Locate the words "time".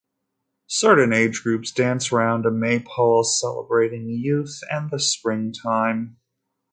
5.53-6.17